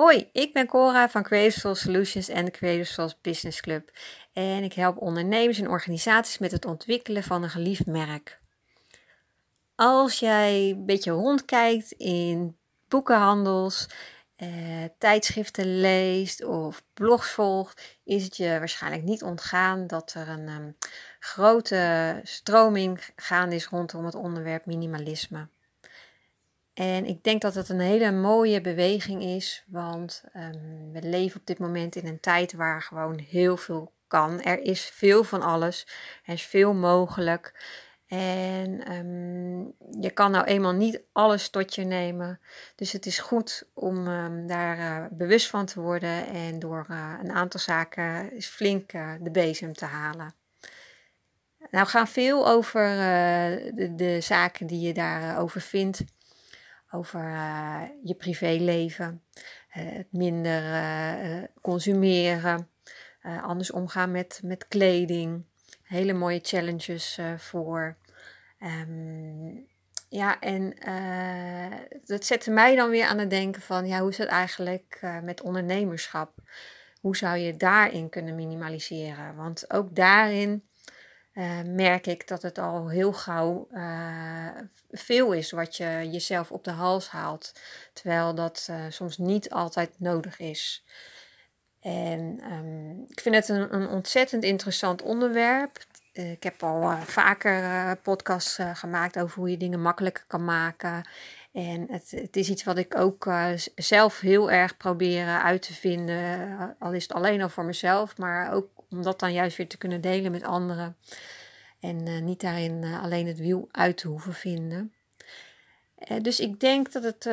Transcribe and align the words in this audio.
Hoi, 0.00 0.28
ik 0.32 0.52
ben 0.52 0.66
Cora 0.66 1.08
van 1.08 1.22
Creative 1.22 1.58
Soul 1.60 1.74
Solutions 1.74 2.28
en 2.28 2.44
de 2.44 2.50
Creative 2.50 2.92
Souls 2.92 3.20
Business 3.20 3.60
Club. 3.60 3.90
En 4.32 4.62
ik 4.62 4.72
help 4.72 4.96
ondernemers 4.96 5.58
en 5.58 5.68
organisaties 5.68 6.38
met 6.38 6.50
het 6.50 6.64
ontwikkelen 6.64 7.22
van 7.22 7.42
een 7.42 7.50
geliefd 7.50 7.86
merk. 7.86 8.40
Als 9.74 10.18
jij 10.18 10.70
een 10.70 10.86
beetje 10.86 11.10
rondkijkt 11.10 11.90
in 11.92 12.56
boekenhandels, 12.88 13.88
eh, 14.36 14.48
tijdschriften 14.98 15.80
leest 15.80 16.44
of 16.44 16.82
blogs 16.94 17.30
volgt, 17.30 17.98
is 18.04 18.24
het 18.24 18.36
je 18.36 18.58
waarschijnlijk 18.58 19.02
niet 19.02 19.22
ontgaan 19.22 19.86
dat 19.86 20.14
er 20.14 20.28
een 20.28 20.48
um, 20.48 20.76
grote 21.18 22.20
stroming 22.22 23.00
gaande 23.16 23.54
is 23.54 23.66
rondom 23.66 24.04
het 24.04 24.14
onderwerp 24.14 24.66
minimalisme. 24.66 25.48
En 26.80 27.06
ik 27.06 27.24
denk 27.24 27.42
dat 27.42 27.54
het 27.54 27.68
een 27.68 27.80
hele 27.80 28.12
mooie 28.12 28.60
beweging 28.60 29.22
is, 29.22 29.64
want 29.66 30.24
um, 30.36 30.92
we 30.92 31.02
leven 31.02 31.40
op 31.40 31.46
dit 31.46 31.58
moment 31.58 31.96
in 31.96 32.06
een 32.06 32.20
tijd 32.20 32.52
waar 32.52 32.82
gewoon 32.82 33.18
heel 33.18 33.56
veel 33.56 33.92
kan. 34.06 34.42
Er 34.42 34.60
is 34.62 34.84
veel 34.84 35.24
van 35.24 35.42
alles, 35.42 35.86
er 36.24 36.32
is 36.32 36.42
veel 36.42 36.74
mogelijk. 36.74 37.64
En 38.06 38.92
um, 38.92 39.74
je 40.00 40.10
kan 40.10 40.30
nou 40.30 40.44
eenmaal 40.44 40.72
niet 40.72 41.02
alles 41.12 41.48
tot 41.48 41.74
je 41.74 41.84
nemen. 41.84 42.40
Dus 42.74 42.92
het 42.92 43.06
is 43.06 43.18
goed 43.18 43.68
om 43.74 44.06
um, 44.06 44.46
daar 44.46 44.78
uh, 44.78 45.06
bewust 45.10 45.46
van 45.46 45.66
te 45.66 45.80
worden 45.80 46.26
en 46.26 46.58
door 46.58 46.86
uh, 46.90 47.14
een 47.22 47.30
aantal 47.30 47.60
zaken 47.60 48.30
flink 48.42 48.92
uh, 48.92 49.12
de 49.20 49.30
bezem 49.30 49.72
te 49.72 49.84
halen. 49.84 50.34
Nou 51.70 51.86
gaan 51.86 52.08
veel 52.08 52.48
over 52.48 52.80
de, 53.74 53.92
de, 53.96 54.20
zaken 54.20 54.66
die 54.66 54.80
je 54.80 54.92
daarover 54.92 55.60
vindt 55.60 56.04
over 56.90 57.20
uh, 57.20 57.82
je 58.04 58.14
privéleven, 58.14 59.22
uh, 59.76 59.92
het 59.92 60.12
minder 60.12 60.62
uh, 60.62 61.44
consumeren, 61.60 62.68
anders 63.42 63.70
omgaan 63.70 64.10
met, 64.10 64.40
met 64.44 64.68
kleding. 64.68 65.44
Hele 65.82 66.12
mooie 66.12 66.40
challenges 66.42 67.20
voor. 67.36 67.96
Um, 68.60 69.66
ja, 70.08 70.40
en 70.40 70.74
dat 72.04 72.24
zette 72.24 72.50
mij 72.50 72.76
dan 72.76 72.90
weer 72.90 73.06
aan 73.06 73.18
het 73.18 73.30
denken 73.30 73.62
van, 73.62 73.86
ja, 73.86 74.00
hoe 74.00 74.10
is 74.10 74.18
het 74.18 74.28
eigenlijk 74.28 75.00
met 75.22 75.42
ondernemerschap? 75.42 76.34
Hoe 77.00 77.16
zou 77.16 77.36
je 77.36 77.56
daarin 77.56 78.08
kunnen 78.08 78.34
minimaliseren? 78.34 79.36
Want 79.36 79.72
ook 79.72 79.94
daarin 79.94 80.69
uh, 81.34 81.62
merk 81.62 82.06
ik 82.06 82.28
dat 82.28 82.42
het 82.42 82.58
al 82.58 82.88
heel 82.88 83.12
gauw 83.12 83.68
uh, 83.72 84.48
veel 84.90 85.32
is 85.32 85.50
wat 85.50 85.76
je 85.76 86.08
jezelf 86.10 86.50
op 86.50 86.64
de 86.64 86.70
hals 86.70 87.08
haalt. 87.08 87.52
Terwijl 87.92 88.34
dat 88.34 88.66
uh, 88.70 88.76
soms 88.88 89.18
niet 89.18 89.50
altijd 89.50 89.90
nodig 89.98 90.38
is. 90.38 90.84
En 91.80 92.40
um, 92.52 93.04
ik 93.08 93.20
vind 93.20 93.34
het 93.34 93.48
een, 93.48 93.74
een, 93.74 93.88
ontzettend 93.88 94.44
interessant 94.44 95.02
onderwerp. 95.02 95.78
Ik 96.12 96.42
heb 96.42 96.62
al 96.62 96.96
vaker 96.96 97.96
podcasts 97.96 98.58
gemaakt 98.72 99.18
over 99.18 99.38
hoe 99.38 99.50
je 99.50 99.56
dingen 99.56 99.82
makkelijker 99.82 100.24
kan 100.26 100.44
maken. 100.44 101.08
En 101.52 101.86
het, 101.90 102.10
het 102.10 102.36
is 102.36 102.48
iets 102.48 102.64
wat 102.64 102.78
ik 102.78 102.96
ook 102.96 103.30
zelf 103.74 104.20
heel 104.20 104.50
erg 104.50 104.76
probeer 104.76 105.26
uit 105.26 105.62
te 105.62 105.74
vinden. 105.74 106.76
al 106.78 106.92
is 106.92 107.02
het 107.02 107.12
alleen 107.12 107.42
al 107.42 107.48
voor 107.48 107.64
mezelf, 107.64 108.16
maar 108.16 108.52
ook 108.52 108.79
om 108.90 109.02
dat 109.02 109.20
dan 109.20 109.32
juist 109.32 109.56
weer 109.56 109.68
te 109.68 109.78
kunnen 109.78 110.00
delen 110.00 110.32
met 110.32 110.42
anderen. 110.42 110.96
En 111.80 112.06
uh, 112.06 112.20
niet 112.20 112.40
daarin 112.40 112.82
uh, 112.82 113.02
alleen 113.02 113.26
het 113.26 113.38
wiel 113.38 113.68
uit 113.70 113.96
te 113.96 114.08
hoeven 114.08 114.34
vinden. 114.34 114.94
Uh, 116.10 116.20
dus 116.22 116.40
ik 116.40 116.60
denk 116.60 116.92
dat 116.92 117.02
het 117.02 117.24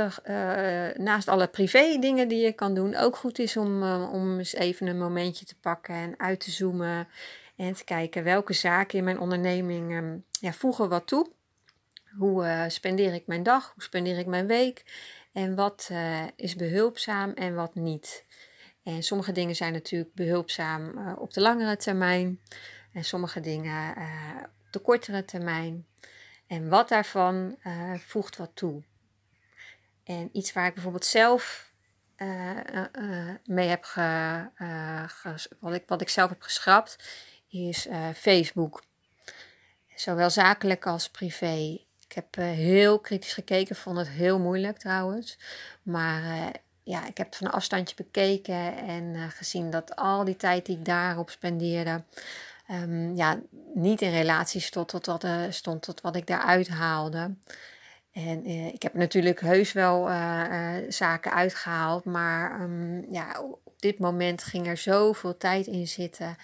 naast 0.97 1.27
alle 1.27 1.47
privé 1.47 1.97
dingen 1.99 2.27
die 2.27 2.41
je 2.41 2.51
kan 2.51 2.73
doen, 2.73 2.95
ook 2.95 3.15
goed 3.15 3.39
is 3.39 3.57
om, 3.57 3.83
om 4.03 4.37
eens 4.37 4.53
even 4.53 4.87
een 4.87 4.97
momentje 4.97 5.45
te 5.45 5.59
pakken 5.59 5.95
en 5.95 6.13
uit 6.19 6.39
te 6.39 6.51
zoomen. 6.51 7.07
En 7.55 7.73
te 7.73 7.83
kijken 7.83 8.23
welke 8.23 8.53
zaken 8.53 8.97
in 8.97 9.03
mijn 9.03 9.19
onderneming 9.19 9.91
um, 9.91 10.25
ja, 10.39 10.53
voegen 10.53 10.89
wat 10.89 11.07
toe. 11.07 11.31
Hoe 12.17 12.65
spendeer 12.67 13.13
ik 13.13 13.27
mijn 13.27 13.43
dag? 13.43 13.71
Hoe 13.73 13.83
spendeer 13.83 14.17
ik 14.17 14.25
mijn 14.25 14.47
week? 14.47 14.85
En 15.33 15.55
wat 15.55 15.91
is 16.35 16.55
behulpzaam 16.55 17.31
en 17.31 17.55
wat 17.55 17.75
niet? 17.75 18.25
En 18.87 19.03
sommige 19.03 19.31
dingen 19.31 19.55
zijn 19.55 19.73
natuurlijk 19.73 20.13
behulpzaam 20.13 21.07
op 21.17 21.33
de 21.33 21.41
langere 21.41 21.77
termijn. 21.77 22.41
En 22.93 23.03
sommige 23.03 23.39
dingen 23.39 23.97
uh, 23.97 24.35
op 24.43 24.71
de 24.71 24.79
kortere 24.79 25.25
termijn. 25.25 25.85
En 26.47 26.69
wat 26.69 26.89
daarvan 26.89 27.57
uh, 27.63 27.93
voegt 27.93 28.37
wat 28.37 28.51
toe. 28.53 28.83
En 30.03 30.29
iets 30.31 30.53
waar 30.53 30.67
ik 30.67 30.73
bijvoorbeeld 30.73 31.05
zelf 31.05 31.71
mee 33.45 33.67
heb 33.67 33.85
wat, 35.59 35.73
ik, 35.73 35.83
wat 35.87 36.01
ik 36.01 36.09
zelf 36.09 36.29
heb 36.29 36.41
geschrapt, 36.41 36.97
is 37.49 37.87
Facebook. 38.15 38.83
Zowel 39.95 40.29
zakelijk 40.29 40.85
als 40.85 41.09
privé. 41.09 41.79
Ik 42.09 42.11
heb 42.13 42.35
heel 42.35 42.99
kritisch 42.99 43.33
gekeken, 43.33 43.75
vond 43.75 43.97
het 43.97 44.09
heel 44.09 44.39
moeilijk 44.39 44.77
trouwens. 44.77 45.39
Maar 45.83 46.51
ja, 46.87 47.07
ik 47.07 47.17
heb 47.17 47.25
het 47.27 47.35
van 47.35 47.47
een 47.47 47.53
afstandje 47.53 47.95
bekeken 47.95 48.77
en 48.77 49.31
gezien 49.31 49.69
dat 49.69 49.95
al 49.95 50.23
die 50.23 50.35
tijd 50.35 50.65
die 50.65 50.77
ik 50.77 50.85
daarop 50.85 51.29
spendeerde, 51.29 52.03
um, 52.71 53.15
ja, 53.15 53.39
niet 53.73 54.01
in 54.01 54.11
relatie 54.11 54.61
stond 54.61 54.87
tot, 54.87 55.05
wat, 55.05 55.23
uh, 55.23 55.41
stond 55.49 55.81
tot 55.81 56.01
wat 56.01 56.15
ik 56.15 56.27
daaruit 56.27 56.67
haalde. 56.67 57.35
En 58.11 58.49
uh, 58.49 58.67
ik 58.67 58.81
heb 58.81 58.93
natuurlijk 58.93 59.39
heus 59.39 59.71
wel 59.71 60.07
zaken 60.89 61.33
uitgehaald, 61.33 62.05
maar 62.05 62.61
um, 62.61 63.05
ja, 63.11 63.41
op 63.63 63.79
dit 63.79 63.99
moment 63.99 64.43
ging 64.43 64.67
er 64.67 64.77
zoveel 64.77 65.37
tijd 65.37 65.67
in 65.67 65.87
zitten. 65.87 66.35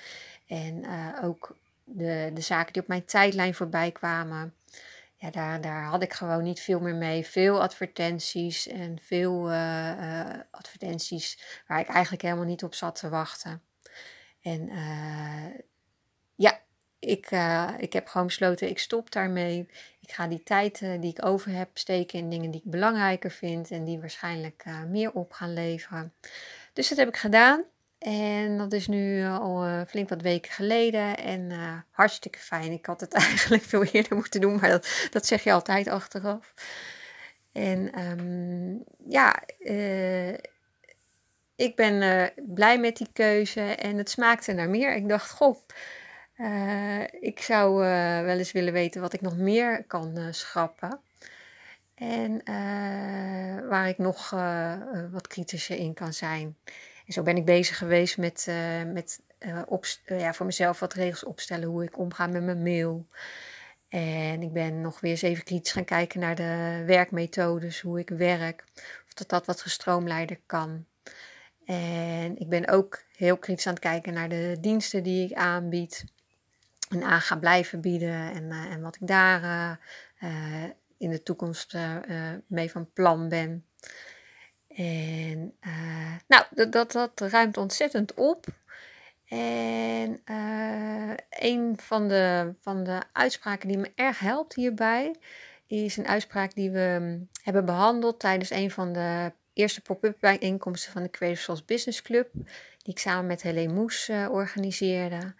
En 0.47 0.85
ook 1.23 1.55
de, 1.83 2.31
de 2.33 2.41
zaken 2.41 2.73
die 2.73 2.81
op 2.81 2.87
mijn 2.87 3.05
tijdlijn 3.05 3.53
voorbij 3.53 3.91
kwamen, 3.91 4.53
ja, 5.23 5.31
daar, 5.31 5.61
daar 5.61 5.83
had 5.83 6.03
ik 6.03 6.13
gewoon 6.13 6.43
niet 6.43 6.59
veel 6.59 6.79
meer 6.79 6.95
mee. 6.95 7.25
Veel 7.25 7.61
advertenties 7.61 8.67
en 8.67 8.99
veel 9.01 9.51
advertenties 10.51 11.61
waar 11.67 11.79
ik 11.79 11.87
eigenlijk 11.87 12.21
helemaal 12.21 12.45
niet 12.45 12.63
op 12.63 12.73
zat 12.73 12.95
te 12.95 13.09
wachten. 13.09 13.61
En 14.41 14.69
ja, 16.35 16.59
ik, 16.99 17.29
ik 17.77 17.93
heb 17.93 18.07
gewoon 18.07 18.27
besloten, 18.27 18.69
ik 18.69 18.79
stop 18.79 19.11
daarmee. 19.11 19.69
Ik 19.99 20.11
ga 20.11 20.27
die 20.27 20.43
tijd 20.43 20.79
die 20.79 21.11
ik 21.17 21.25
over 21.25 21.51
heb 21.51 21.77
steken 21.77 22.19
in 22.19 22.29
dingen 22.29 22.51
die 22.51 22.61
ik 22.63 22.71
belangrijker 22.71 23.31
vind 23.31 23.71
en 23.71 23.83
die 23.83 23.99
waarschijnlijk 23.99 24.65
meer 24.87 25.11
op 25.11 25.31
gaan 25.31 25.53
leveren. 25.53 26.13
Dus 26.73 26.89
dat 26.89 26.97
heb 26.97 27.07
ik 27.07 27.17
gedaan. 27.17 27.63
En 28.03 28.57
dat 28.57 28.73
is 28.73 28.87
nu 28.87 29.25
al 29.25 29.85
flink 29.87 30.09
wat 30.09 30.21
weken 30.21 30.51
geleden. 30.51 31.17
En 31.17 31.51
hartstikke 31.91 32.39
fijn. 32.39 32.71
Ik 32.71 32.85
had 32.85 33.01
het 33.01 33.13
eigenlijk 33.27 33.63
veel 33.63 33.83
eerder 33.83 34.15
moeten 34.15 34.41
doen, 34.41 34.59
maar 34.59 34.69
dat, 34.69 35.07
dat 35.11 35.25
zeg 35.25 35.43
je 35.43 35.51
altijd 35.51 35.87
achteraf. 35.87 36.53
En 37.51 37.99
um, 37.99 38.83
ja, 39.07 39.43
ik 41.55 41.75
ben 41.75 42.31
blij 42.35 42.79
met 42.79 42.97
die 42.97 43.09
keuze 43.13 43.61
en 43.61 43.97
het 43.97 44.09
smaakte 44.09 44.53
naar 44.53 44.69
meer. 44.69 44.95
Ik 44.95 45.09
dacht, 45.09 45.31
goh 45.31 45.57
ik 47.19 47.39
zou 47.39 47.75
wel 48.25 48.37
eens 48.37 48.51
willen 48.51 48.73
weten 48.73 49.01
wat 49.01 49.13
ik 49.13 49.21
nog 49.21 49.37
meer 49.37 49.83
kan 49.83 50.33
schrappen. 50.33 50.99
En 51.95 52.41
waar 53.69 53.87
ik 53.87 53.97
nog 53.97 54.29
wat 55.11 55.27
kritischer 55.27 55.77
in 55.77 55.93
kan 55.93 56.13
zijn. 56.13 56.57
En 57.05 57.13
zo 57.13 57.23
ben 57.23 57.37
ik 57.37 57.45
bezig 57.45 57.77
geweest 57.77 58.17
met, 58.17 58.47
met 58.93 59.21
op, 59.65 59.85
ja, 60.05 60.33
voor 60.33 60.45
mezelf 60.45 60.79
wat 60.79 60.93
regels 60.93 61.23
opstellen. 61.23 61.67
Hoe 61.67 61.83
ik 61.83 61.97
omga 61.97 62.27
met 62.27 62.43
mijn 62.43 62.63
mail. 62.63 63.07
En 63.89 64.41
ik 64.41 64.53
ben 64.53 64.81
nog 64.81 64.99
weer 64.99 65.11
eens 65.11 65.21
even 65.21 65.43
kritisch 65.43 65.71
gaan 65.71 65.85
kijken 65.85 66.19
naar 66.19 66.35
de 66.35 66.83
werkmethodes. 66.85 67.81
Hoe 67.81 67.99
ik 67.99 68.09
werk. 68.09 68.63
Of 69.05 69.13
dat 69.13 69.29
dat 69.29 69.45
wat 69.45 69.61
gestroomlijnder 69.61 70.39
kan. 70.45 70.85
En 71.65 72.37
ik 72.37 72.49
ben 72.49 72.67
ook 72.67 73.03
heel 73.15 73.37
kritisch 73.37 73.67
aan 73.67 73.73
het 73.73 73.81
kijken 73.81 74.13
naar 74.13 74.29
de 74.29 74.57
diensten 74.59 75.03
die 75.03 75.29
ik 75.29 75.33
aanbied 75.33 76.05
en 76.89 77.03
aan 77.03 77.21
ga 77.21 77.35
blijven 77.35 77.81
bieden 77.81 78.33
en, 78.33 78.51
en 78.51 78.81
wat 78.81 78.95
ik 78.95 79.07
daar 79.07 79.79
in 80.97 81.09
de 81.09 81.23
toekomst 81.23 81.77
mee 82.47 82.71
van 82.71 82.91
plan 82.93 83.29
ben. 83.29 83.65
En 84.75 85.53
nou, 86.27 86.69
dat, 86.69 86.91
dat, 86.91 87.19
ruimt 87.19 87.57
ontzettend 87.57 88.13
op. 88.13 88.45
En 89.27 90.21
een 91.29 91.77
van 91.81 92.07
de, 92.07 92.53
van 92.61 92.83
de 92.83 93.01
uitspraken 93.11 93.67
die 93.67 93.77
me 93.77 93.91
erg 93.95 94.19
helpt 94.19 94.55
hierbij, 94.55 95.15
is 95.67 95.97
een 95.97 96.07
uitspraak 96.07 96.53
die 96.53 96.71
we 96.71 96.97
mm, 96.99 97.29
hebben 97.43 97.65
behandeld 97.65 98.19
tijdens 98.19 98.49
een 98.49 98.71
van 98.71 98.93
de 98.93 99.31
eerste 99.53 99.81
pop-up 99.81 100.17
bijeenkomsten 100.19 100.91
van 100.91 101.03
de 101.03 101.09
Creative 101.09 101.41
Souls 101.41 101.65
Business 101.65 102.01
Club, 102.01 102.29
die 102.77 102.93
ik 102.93 102.99
samen 102.99 103.25
met 103.25 103.41
Helene 103.41 103.73
Moes 103.73 104.09
organiseerde. 104.29 105.33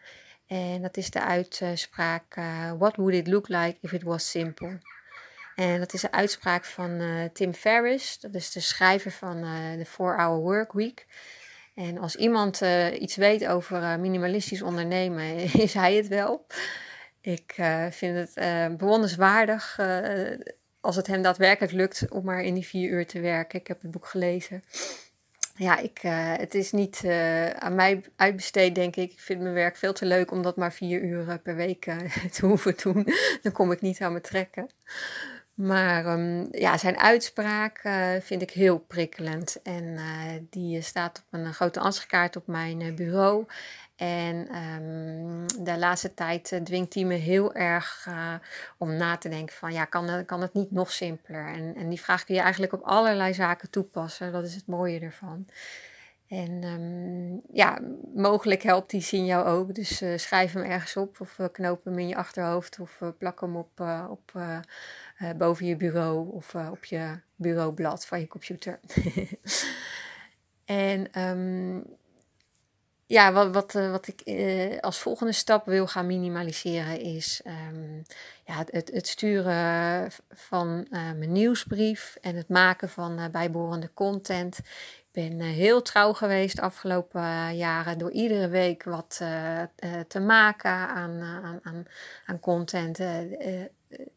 En 0.48 0.82
dat 0.82 0.98
is 0.98 1.10
de 1.10 1.22
uitspraak: 1.22 2.36
What 2.78 2.96
would 2.96 3.14
it 3.14 3.28
look 3.28 3.48
like 3.48 3.78
if 3.82 3.92
it 3.92 4.04
was 4.04 4.30
simple? 4.30 4.80
En 5.56 5.80
dat 5.80 5.94
is 5.94 6.04
een 6.04 6.14
uitspraak 6.14 6.66
van 6.66 7.02
Tim 7.34 7.54
Ferriss. 7.54 8.20
Dat 8.20 8.36
is 8.36 8.52
de 8.52 8.60
schrijver 8.60 9.12
van 9.12 9.42
de 9.78 9.86
4-Hour 9.86 10.40
Work 10.40 10.72
Week. 10.72 11.06
En 11.76 11.98
als 11.98 12.16
iemand 12.16 12.62
iets 13.00 13.16
weet 13.16 13.48
over 13.48 14.00
minimalistisch 14.00 14.62
ondernemen, 14.62 15.36
is 15.68 15.74
hij 15.74 15.96
het 15.96 16.08
wel. 16.08 16.46
Ik 17.22 17.56
vind 17.90 18.18
het 18.18 18.34
bewonderenswaardig 18.78 19.80
als 20.82 20.96
het 20.96 21.08
hem 21.08 21.22
daadwerkelijk 21.22 21.74
lukt 21.74 22.06
om 22.10 22.26
maar 22.26 22.42
in 22.42 22.54
die 22.54 22.66
vier 22.66 22.90
uur 22.90 23.08
te 23.08 23.20
werken. 23.20 23.60
Ik 23.60 23.68
heb 23.68 23.82
het 23.82 23.92
boek 23.92 24.06
gelezen. 24.06 24.64
Ja, 25.56 25.78
ik, 25.78 26.00
het 26.38 26.56
is 26.56 26.72
niet 26.72 27.06
aan 27.60 27.76
mij 27.76 28.02
uitbesteed, 28.16 28.76
denk 28.76 28.96
ik. 28.96 29.12
Ik 29.12 29.20
vind 29.20 29.42
mijn 29.42 29.54
werk 29.54 29.76
veel 29.76 29.94
te 29.94 30.06
leuk 30.06 30.32
om 30.32 30.42
dat 30.42 30.56
maar 30.56 30.74
vier 30.74 31.02
uur 31.02 31.30
eh, 31.30 31.36
per 31.44 31.56
week 31.56 31.82
te 32.36 32.46
hoeven 32.46 32.76
doen. 32.84 33.08
Dan 33.42 33.52
kom 33.52 33.72
ik 33.72 33.82
niet 33.82 34.02
aan 34.02 34.14
me 34.14 34.22
trekken. 34.22 34.70
Maar 35.54 36.06
um, 36.06 36.48
ja, 36.52 36.78
zijn 36.78 36.98
uitspraak 36.98 37.82
vind 38.22 38.42
ik 38.42 38.52
heel 38.52 38.78
prikkelend. 38.78 39.62
En 39.62 39.98
die 40.50 40.82
staat 40.82 41.24
op 41.26 41.40
een 41.40 41.54
grote 41.54 41.80
ansichtkaart 41.80 42.36
op 42.36 42.48
mijn 42.48 42.96
bureau. 42.96 43.46
En 43.96 44.56
um, 44.58 45.46
de 45.64 45.78
laatste 45.78 46.14
tijd 46.14 46.60
dwingt 46.64 46.94
hij 46.94 47.04
me 47.04 47.14
heel 47.14 47.54
erg 47.54 48.08
om 48.78 48.96
na 48.96 49.18
te 49.18 49.30
denken 49.30 49.56
van 49.56 49.74
ja, 49.74 49.86
kan, 49.86 50.26
kan 50.26 50.42
het 50.42 50.54
niet 50.54 50.72
nog 50.72 50.92
simpeler? 50.92 51.48
En, 51.48 51.76
en 51.76 51.90
die 51.90 52.02
vraag 52.02 52.24
kun 52.24 52.36
je 52.36 52.42
eigenlijk 52.42 52.74
op 52.74 52.82
allerlei 52.84 53.34
zaken 53.34 53.70
toepassen. 53.70 54.32
Dat 54.32 54.44
is 54.44 54.56
het 54.56 54.68
mooie 54.68 55.00
ervan. 55.00 55.48
En 56.34 56.64
um, 56.64 57.42
ja, 57.52 57.80
mogelijk 58.14 58.64
helpt 58.64 58.90
die 58.90 59.26
jou 59.26 59.46
ook. 59.46 59.76
Dus 59.76 60.02
uh, 60.02 60.18
schrijf 60.18 60.54
hem 60.54 60.64
ergens 60.64 60.98
op 60.98 61.20
of 61.20 61.40
knoop 61.52 61.86
hem 61.86 62.00
in 62.00 62.08
je 62.08 62.16
achterhoofd 62.16 62.80
of 62.80 63.00
plak 63.18 63.42
hem 63.42 63.56
op, 63.56 63.80
op 64.10 64.32
boven 65.38 65.66
je 65.66 65.76
bureau 65.76 66.32
of 66.32 66.56
op 66.56 66.86
je 66.86 67.20
bureaublad 67.36 68.06
van 68.06 68.20
je 68.20 68.28
computer. 68.28 68.80
en 70.66 71.22
um, 71.22 71.84
ja, 73.14 73.32
wat, 73.32 73.54
wat, 73.54 73.76
eh, 73.76 73.92
wat 73.92 74.08
ik 74.08 74.22
eh, 74.22 74.80
als 74.80 75.00
volgende 75.00 75.32
stap 75.32 75.66
wil 75.66 75.88
gaan 75.88 76.06
minimaliseren 76.06 77.00
is 77.00 77.42
um, 77.46 78.04
ja, 78.46 78.64
het, 78.72 78.90
het, 78.94 79.08
sturen 79.08 80.12
van 80.30 80.88
mijn 80.90 81.32
nieuwsbrief 81.32 82.18
en 82.22 82.36
het 82.36 82.50
maken 82.50 82.90
van 82.90 83.30
bijbehorende 83.32 83.90
content. 83.94 84.60
Ik 85.14 85.30
ben 85.30 85.40
heel 85.40 85.82
trouw 85.82 86.14
geweest 86.14 86.56
de 86.56 86.62
afgelopen 86.62 87.56
jaren 87.56 87.98
door 87.98 88.12
iedere 88.12 88.48
week 88.48 88.84
wat 88.84 89.22
te 90.08 90.20
maken 90.20 90.72
aan, 90.72 91.22
aan, 91.22 91.60
aan, 91.64 91.88
aan 92.26 92.40
content. 92.40 93.00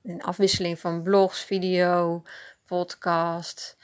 een 0.02 0.22
afwisseling 0.22 0.78
van 0.78 1.02
blogs, 1.02 1.44
video, 1.44 2.22
podcast. 2.66 3.76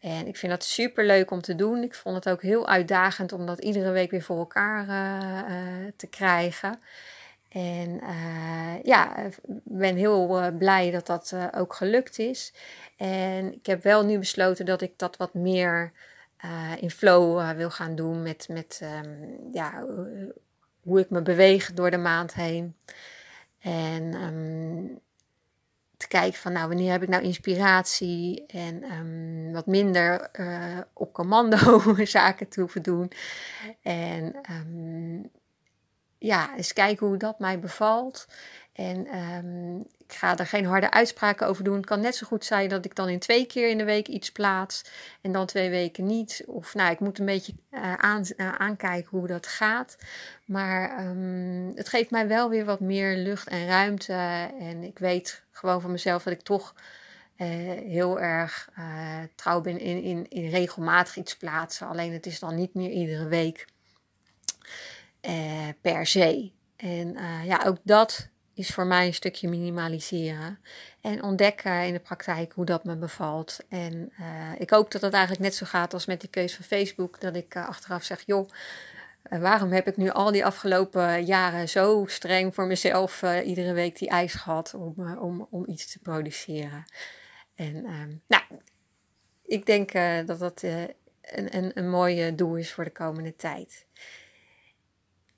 En 0.00 0.26
ik 0.26 0.36
vind 0.36 0.52
dat 0.52 0.64
super 0.64 1.06
leuk 1.06 1.30
om 1.30 1.40
te 1.40 1.54
doen. 1.54 1.82
Ik 1.82 1.94
vond 1.94 2.14
het 2.14 2.28
ook 2.28 2.42
heel 2.42 2.68
uitdagend 2.68 3.32
om 3.32 3.46
dat 3.46 3.58
iedere 3.58 3.90
week 3.90 4.10
weer 4.10 4.22
voor 4.22 4.38
elkaar 4.38 4.86
te 5.96 6.06
krijgen. 6.06 6.80
En 7.48 8.00
ja, 8.82 9.16
ben 9.64 9.96
heel 9.96 10.52
blij 10.58 10.90
dat 10.90 11.06
dat 11.06 11.34
ook 11.56 11.74
gelukt 11.74 12.18
is. 12.18 12.52
En 12.96 13.52
ik 13.52 13.66
heb 13.66 13.82
wel 13.82 14.04
nu 14.04 14.18
besloten 14.18 14.66
dat 14.66 14.80
ik 14.80 14.92
dat 14.96 15.16
wat 15.16 15.34
meer 15.34 15.92
in 16.80 16.90
flow 16.90 17.56
wil 17.56 17.70
gaan 17.70 17.94
doen 17.94 18.22
met, 18.22 18.48
met 18.50 18.80
um, 18.82 19.38
ja, 19.52 19.86
hoe 20.82 21.00
ik 21.00 21.10
me 21.10 21.22
beweeg 21.22 21.72
door 21.72 21.90
de 21.90 21.96
maand 21.96 22.34
heen. 22.34 22.76
En 23.58 24.14
um, 24.14 24.98
te 25.96 26.08
kijken 26.08 26.38
van, 26.38 26.52
nou, 26.52 26.68
wanneer 26.68 26.90
heb 26.90 27.02
ik 27.02 27.08
nou 27.08 27.22
inspiratie 27.22 28.46
en 28.46 28.92
um, 28.92 29.52
wat 29.52 29.66
minder 29.66 30.30
op 30.92 31.12
commando 31.12 31.94
zaken 32.04 32.48
te 32.48 32.60
hoeven 32.60 32.82
doen. 32.82 33.12
En 33.82 34.34
ja, 36.18 36.56
eens 36.56 36.72
kijken 36.72 37.06
hoe 37.06 37.16
dat 37.16 37.38
mij 37.38 37.60
bevalt. 37.60 38.26
En 38.72 39.06
ik 40.08 40.14
ga 40.14 40.36
er 40.36 40.46
geen 40.46 40.66
harde 40.66 40.90
uitspraken 40.90 41.46
over 41.46 41.64
doen. 41.64 41.76
Het 41.76 41.86
kan 41.86 42.00
net 42.00 42.16
zo 42.16 42.26
goed 42.26 42.44
zijn 42.44 42.68
dat 42.68 42.84
ik 42.84 42.94
dan 42.94 43.08
in 43.08 43.18
twee 43.18 43.46
keer 43.46 43.68
in 43.68 43.78
de 43.78 43.84
week 43.84 44.08
iets 44.08 44.32
plaats 44.32 44.84
en 45.20 45.32
dan 45.32 45.46
twee 45.46 45.70
weken 45.70 46.06
niet. 46.06 46.42
Of 46.46 46.74
nou, 46.74 46.90
ik 46.90 47.00
moet 47.00 47.18
een 47.18 47.26
beetje 47.26 47.52
uh, 47.70 47.94
aan, 47.94 48.24
uh, 48.36 48.54
aankijken 48.54 49.18
hoe 49.18 49.26
dat 49.26 49.46
gaat. 49.46 49.96
Maar 50.44 51.06
um, 51.06 51.72
het 51.74 51.88
geeft 51.88 52.10
mij 52.10 52.28
wel 52.28 52.48
weer 52.48 52.64
wat 52.64 52.80
meer 52.80 53.16
lucht 53.16 53.48
en 53.48 53.66
ruimte. 53.66 54.12
En 54.58 54.82
ik 54.82 54.98
weet 54.98 55.42
gewoon 55.50 55.80
van 55.80 55.90
mezelf 55.90 56.22
dat 56.22 56.32
ik 56.32 56.42
toch 56.42 56.74
uh, 57.36 57.46
heel 57.72 58.20
erg 58.20 58.68
trouw 59.34 59.60
ben 59.60 59.78
in, 59.80 60.02
in, 60.02 60.28
in 60.28 60.50
regelmatig 60.50 61.16
iets 61.16 61.36
plaatsen. 61.36 61.88
Alleen 61.88 62.12
het 62.12 62.26
is 62.26 62.38
dan 62.38 62.54
niet 62.54 62.74
meer 62.74 62.90
iedere 62.90 63.26
week 63.26 63.66
per 65.80 66.06
se. 66.06 66.50
En 66.76 67.16
ja, 67.44 67.62
ook 67.64 67.78
dat 67.82 68.28
is 68.58 68.70
voor 68.70 68.86
mij 68.86 69.06
een 69.06 69.14
stukje 69.14 69.48
minimaliseren. 69.48 70.58
En 71.00 71.22
ontdekken 71.22 71.86
in 71.86 71.92
de 71.92 71.98
praktijk 71.98 72.52
hoe 72.52 72.64
dat 72.64 72.84
me 72.84 72.96
bevalt. 72.96 73.58
En 73.68 74.12
uh, 74.20 74.26
ik 74.58 74.70
hoop 74.70 74.90
dat 74.90 75.02
het 75.02 75.12
eigenlijk 75.12 75.42
net 75.42 75.54
zo 75.54 75.66
gaat 75.66 75.94
als 75.94 76.06
met 76.06 76.20
die 76.20 76.30
keuze 76.30 76.56
van 76.56 76.64
Facebook. 76.64 77.20
Dat 77.20 77.36
ik 77.36 77.54
uh, 77.54 77.68
achteraf 77.68 78.02
zeg, 78.02 78.22
joh, 78.26 78.48
uh, 79.30 79.40
waarom 79.40 79.72
heb 79.72 79.86
ik 79.86 79.96
nu 79.96 80.10
al 80.10 80.32
die 80.32 80.44
afgelopen 80.44 81.24
jaren 81.24 81.68
zo 81.68 82.04
streng 82.08 82.54
voor 82.54 82.66
mezelf 82.66 83.22
iedere 83.44 83.72
week 83.72 83.98
die 83.98 84.08
eis 84.08 84.34
gehad 84.34 84.74
om, 84.74 85.16
om, 85.18 85.46
om 85.50 85.64
iets 85.66 85.92
te 85.92 85.98
produceren. 85.98 86.84
En 87.54 87.84
ehm, 87.84 88.12
nou, 88.26 88.42
ik 89.44 89.66
denk 89.66 89.92
dat 90.26 90.38
dat 90.38 90.62
een, 90.62 91.56
een, 91.56 91.70
een 91.74 91.90
mooie 91.90 92.34
doel 92.34 92.56
is 92.56 92.72
voor 92.72 92.84
de 92.84 92.90
komende 92.90 93.36
tijd. 93.36 93.86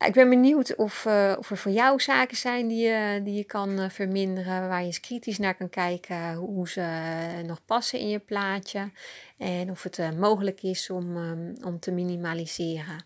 Ik 0.06 0.12
ben 0.12 0.28
benieuwd 0.28 0.76
of, 0.76 1.04
uh, 1.04 1.34
of 1.38 1.50
er 1.50 1.56
voor 1.56 1.72
jou 1.72 2.00
zaken 2.00 2.36
zijn 2.36 2.68
die 2.68 2.86
je, 2.86 3.20
die 3.24 3.34
je 3.34 3.44
kan 3.44 3.80
uh, 3.80 3.90
verminderen, 3.90 4.68
waar 4.68 4.80
je 4.80 4.86
eens 4.86 5.00
kritisch 5.00 5.38
naar 5.38 5.54
kan 5.54 5.68
kijken, 5.68 6.34
hoe 6.34 6.68
ze 6.68 6.80
uh, 6.80 7.46
nog 7.46 7.64
passen 7.64 7.98
in 7.98 8.08
je 8.08 8.18
plaatje 8.18 8.90
en 9.38 9.70
of 9.70 9.82
het 9.82 10.18
mogelijk 10.18 10.62
is 10.62 10.90
om, 10.90 11.16
um, 11.16 11.54
om 11.64 11.80
te 11.80 11.90
minimaliseren. 11.90 13.04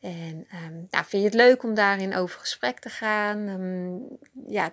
En 0.00 0.46
um, 0.66 0.86
nou, 0.90 1.04
vind 1.04 1.22
je 1.22 1.28
het 1.28 1.34
leuk 1.34 1.62
om 1.62 1.74
daarin 1.74 2.14
over 2.14 2.40
gesprek 2.40 2.78
te 2.78 2.88
gaan? 2.88 3.48
Um, 3.48 4.18
ja, 4.46 4.72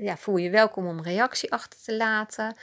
ja, 0.00 0.16
voel 0.16 0.36
je 0.36 0.50
welkom 0.50 0.86
om 0.86 1.02
reactie 1.02 1.52
achter 1.52 1.78
te 1.82 1.96
laten. 1.96 2.56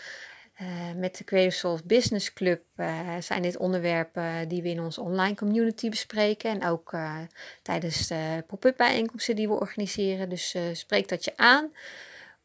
Uh, 0.61 0.93
met 0.95 1.23
de 1.25 1.49
Souls 1.49 1.83
Business 1.83 2.33
Club 2.33 2.61
uh, 2.75 3.15
zijn 3.19 3.41
dit 3.41 3.57
onderwerpen 3.57 4.47
die 4.47 4.61
we 4.61 4.69
in 4.69 4.79
onze 4.79 5.01
online 5.01 5.35
community 5.35 5.89
bespreken. 5.89 6.49
En 6.49 6.65
ook 6.69 6.93
uh, 6.93 7.19
tijdens 7.61 8.07
de 8.07 8.43
pop-up 8.47 8.77
bijeenkomsten 8.77 9.35
die 9.35 9.47
we 9.47 9.59
organiseren. 9.59 10.29
Dus 10.29 10.55
spreek 10.73 11.07
dat 11.07 11.23
je 11.23 11.37
aan 11.37 11.71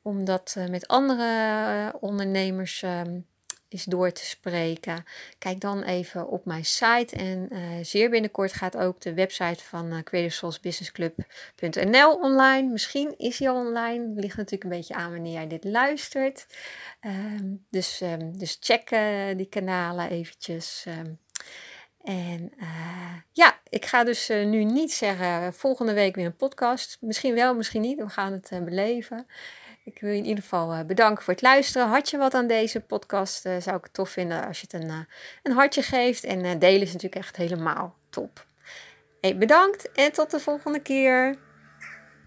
om 0.02 0.24
dat 0.24 0.56
met 0.70 0.86
andere 0.86 1.92
ondernemers 2.00 2.82
um, 2.82 3.26
is 3.68 3.84
door 3.84 4.12
te 4.12 4.24
spreken. 4.24 5.04
Kijk 5.38 5.60
dan 5.60 5.82
even 5.82 6.28
op 6.28 6.44
mijn 6.44 6.64
site. 6.64 7.16
En 7.16 7.48
uh, 7.52 7.60
zeer 7.82 8.10
binnenkort 8.10 8.52
gaat 8.52 8.76
ook 8.76 9.00
de 9.00 9.14
website 9.14 9.64
van 9.64 9.92
uh, 9.92 10.02
creativesoulsbusinessclub.nl 10.02 12.14
online. 12.14 12.68
Misschien 12.68 13.14
is 13.18 13.38
hij 13.38 13.48
al 13.48 13.66
online. 13.66 14.20
Ligt 14.20 14.36
natuurlijk 14.36 14.64
een 14.64 14.78
beetje 14.78 14.94
aan 14.94 15.12
wanneer 15.12 15.32
jij 15.32 15.46
dit 15.46 15.64
luistert. 15.64 16.46
Um, 17.06 17.66
dus, 17.70 18.00
um, 18.00 18.38
dus 18.38 18.56
check 18.60 18.90
uh, 18.90 19.26
die 19.36 19.48
kanalen 19.48 20.10
eventjes. 20.10 20.84
Um, 20.88 21.18
en 22.04 22.52
ja, 23.32 23.58
ik 23.68 23.86
ga 23.86 24.04
dus 24.04 24.28
nu 24.28 24.64
niet 24.64 24.92
zeggen 24.92 25.54
volgende 25.54 25.92
week 25.92 26.14
weer 26.14 26.26
een 26.26 26.36
podcast. 26.36 26.96
Misschien 27.00 27.34
wel, 27.34 27.54
misschien 27.54 27.80
niet. 27.80 27.98
We 27.98 28.08
gaan 28.08 28.32
het 28.32 28.64
beleven. 28.64 29.26
Ik 29.94 30.00
wil 30.00 30.10
je 30.10 30.16
in 30.16 30.24
ieder 30.24 30.42
geval 30.42 30.74
uh, 30.74 30.80
bedanken 30.82 31.24
voor 31.24 31.32
het 31.32 31.42
luisteren. 31.42 31.88
Had 31.88 32.10
je 32.10 32.16
wat 32.16 32.34
aan 32.34 32.46
deze 32.46 32.80
podcast, 32.80 33.46
uh, 33.46 33.52
zou 33.60 33.76
ik 33.76 33.82
het 33.82 33.94
tof 33.94 34.10
vinden 34.10 34.46
als 34.46 34.60
je 34.60 34.66
het 34.70 34.82
een, 34.82 34.88
uh, 34.88 34.98
een 35.42 35.52
hartje 35.52 35.82
geeft. 35.82 36.24
En 36.24 36.58
delen 36.58 36.80
is 36.80 36.92
natuurlijk 36.92 37.22
echt 37.22 37.36
helemaal 37.36 37.96
top. 38.10 38.46
Hey, 39.20 39.38
bedankt 39.38 39.92
en 39.92 40.12
tot 40.12 40.30
de 40.30 40.40
volgende 40.40 40.80
keer. 40.80 41.36